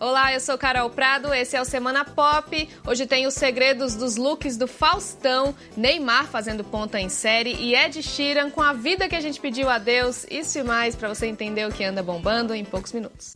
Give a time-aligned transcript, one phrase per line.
[0.00, 2.66] Olá, eu sou Carol Prado, esse é o Semana Pop.
[2.86, 8.02] Hoje tem os segredos dos looks do Faustão, Neymar fazendo ponta em série e Ed
[8.02, 10.24] Sheeran com a vida que a gente pediu a Deus.
[10.30, 13.34] Isso e mais para você entender o que anda bombando em poucos minutos.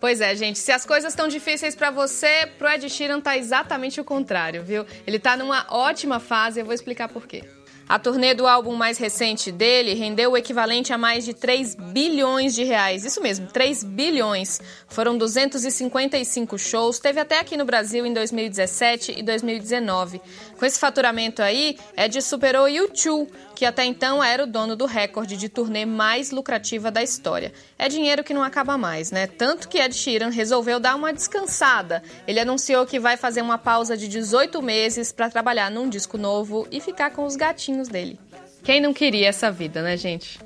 [0.00, 4.00] Pois é, gente, se as coisas estão difíceis para você, pro Ed Sheeran tá exatamente
[4.00, 4.84] o contrário, viu?
[5.06, 7.44] Ele tá numa ótima fase, eu vou explicar por quê.
[7.88, 12.52] A turnê do álbum mais recente dele rendeu o equivalente a mais de 3 bilhões
[12.52, 13.04] de reais.
[13.04, 14.60] Isso mesmo, 3 bilhões.
[14.88, 20.20] Foram 255 shows, teve até aqui no Brasil em 2017 e 2019.
[20.58, 25.36] Com esse faturamento aí, Ed superou U2, que até então era o dono do recorde
[25.36, 27.52] de turnê mais lucrativa da história.
[27.78, 29.28] É dinheiro que não acaba mais, né?
[29.28, 32.02] Tanto que Ed Sheeran resolveu dar uma descansada.
[32.26, 36.66] Ele anunciou que vai fazer uma pausa de 18 meses para trabalhar num disco novo
[36.72, 38.18] e ficar com os gatinhos dele.
[38.64, 40.38] Quem não queria essa vida, né, gente?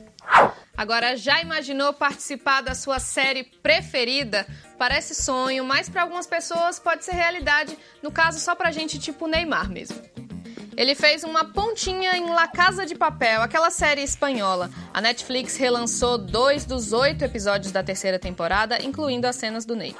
[0.77, 4.47] Agora, já imaginou participar da sua série preferida?
[4.79, 7.77] Parece sonho, mas para algumas pessoas pode ser realidade.
[8.03, 10.01] No caso, só pra gente tipo Neymar mesmo.
[10.77, 14.71] Ele fez uma pontinha em La Casa de Papel, aquela série espanhola.
[14.95, 19.95] A Netflix relançou dois dos oito episódios da terceira temporada, incluindo as cenas do Ney.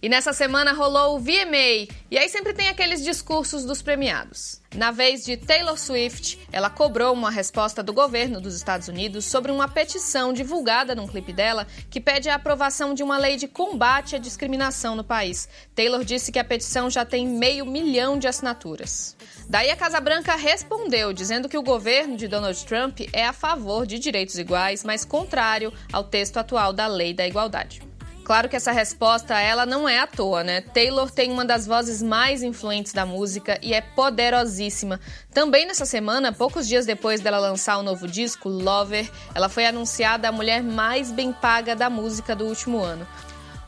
[0.00, 4.60] E nessa semana rolou o VMA, e aí sempre tem aqueles discursos dos premiados.
[4.74, 9.50] Na vez de Taylor Swift, ela cobrou uma resposta do governo dos Estados Unidos sobre
[9.50, 14.14] uma petição divulgada num clipe dela que pede a aprovação de uma lei de combate
[14.14, 15.48] à discriminação no país.
[15.74, 19.16] Taylor disse que a petição já tem meio milhão de assinaturas.
[19.48, 23.86] Daí a Casa Branca respondeu, dizendo que o governo de Donald Trump é a favor
[23.86, 27.87] de direitos iguais, mas contrário ao texto atual da Lei da Igualdade.
[28.28, 30.60] Claro que essa resposta ela não é à toa, né?
[30.60, 35.00] Taylor tem uma das vozes mais influentes da música e é poderosíssima.
[35.32, 40.28] Também nessa semana, poucos dias depois dela lançar o novo disco, Lover, ela foi anunciada
[40.28, 43.08] a mulher mais bem paga da música do último ano.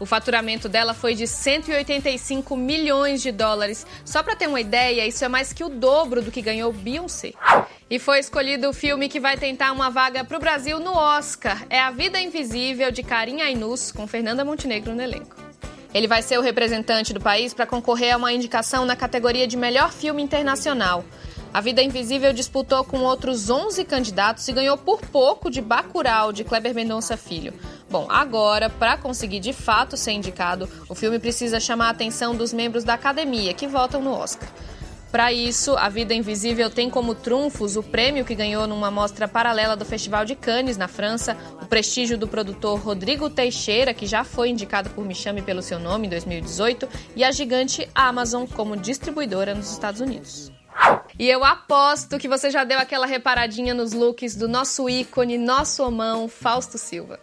[0.00, 3.86] O faturamento dela foi de 185 milhões de dólares.
[4.02, 7.34] Só para ter uma ideia, isso é mais que o dobro do que ganhou Beyoncé.
[7.90, 11.66] E foi escolhido o filme que vai tentar uma vaga para o Brasil no Oscar.
[11.68, 15.36] É A Vida Invisível de Karim Ainus, com Fernanda Montenegro no elenco.
[15.92, 19.56] Ele vai ser o representante do país para concorrer a uma indicação na categoria de
[19.56, 21.04] melhor filme internacional.
[21.52, 26.44] A Vida Invisível disputou com outros 11 candidatos e ganhou por pouco de Bacurau, de
[26.44, 27.52] Kleber Mendonça Filho.
[27.90, 32.52] Bom, agora, para conseguir de fato ser indicado, o filme precisa chamar a atenção dos
[32.52, 34.48] membros da academia que votam no Oscar.
[35.10, 39.74] Para isso, A Vida Invisível tem como trunfos o prêmio que ganhou numa mostra paralela
[39.74, 44.50] do Festival de Cannes, na França, o prestígio do produtor Rodrigo Teixeira, que já foi
[44.50, 49.52] indicado por Me Chame Pelo Seu Nome em 2018, e a gigante Amazon como distribuidora
[49.52, 50.59] nos Estados Unidos.
[51.20, 55.84] E eu aposto que você já deu aquela reparadinha nos looks do nosso ícone, nosso
[55.84, 57.20] homão, Fausto Silva.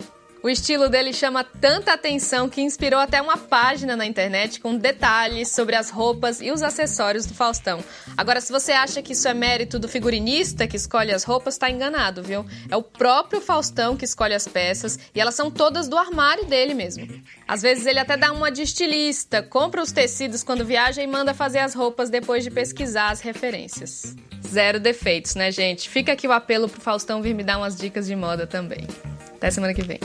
[0.47, 5.50] O estilo dele chama tanta atenção que inspirou até uma página na internet com detalhes
[5.50, 7.84] sobre as roupas e os acessórios do Faustão.
[8.16, 11.69] Agora, se você acha que isso é mérito do figurinista que escolhe as roupas, está
[11.69, 12.46] enganado, viu?
[12.69, 16.74] É o próprio Faustão que escolhe as peças e elas são todas do armário dele
[16.74, 17.06] mesmo.
[17.46, 21.34] Às vezes ele até dá uma de estilista, compra os tecidos quando viaja e manda
[21.34, 24.16] fazer as roupas depois de pesquisar as referências.
[24.47, 25.90] Zero defeitos, né, gente?
[25.90, 28.88] Fica aqui o apelo pro Faustão vir me dar umas dicas de moda também.
[29.37, 29.99] Até semana que vem.